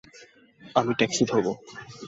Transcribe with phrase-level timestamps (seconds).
[0.75, 1.51] আমি ট্যাক্সি ধরবো।